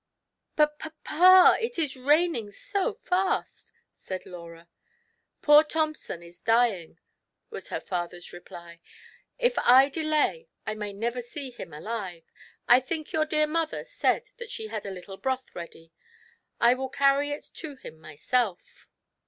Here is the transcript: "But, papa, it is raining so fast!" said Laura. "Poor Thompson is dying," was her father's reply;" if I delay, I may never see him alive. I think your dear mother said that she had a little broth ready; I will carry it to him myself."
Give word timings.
"But, 0.55 0.79
papa, 0.79 1.59
it 1.63 1.77
is 1.77 1.95
raining 1.95 2.49
so 2.49 2.91
fast!" 2.95 3.71
said 3.93 4.25
Laura. 4.25 4.67
"Poor 5.43 5.63
Thompson 5.63 6.23
is 6.23 6.39
dying," 6.41 6.97
was 7.51 7.67
her 7.67 7.79
father's 7.79 8.33
reply;" 8.33 8.79
if 9.37 9.59
I 9.59 9.89
delay, 9.89 10.49
I 10.65 10.73
may 10.73 10.91
never 10.91 11.21
see 11.21 11.51
him 11.51 11.71
alive. 11.71 12.23
I 12.67 12.79
think 12.79 13.13
your 13.13 13.25
dear 13.25 13.45
mother 13.45 13.85
said 13.85 14.23
that 14.37 14.49
she 14.49 14.69
had 14.69 14.87
a 14.87 14.91
little 14.91 15.17
broth 15.17 15.53
ready; 15.53 15.93
I 16.59 16.73
will 16.73 16.89
carry 16.89 17.29
it 17.29 17.51
to 17.57 17.75
him 17.75 17.99
myself." 18.01 18.89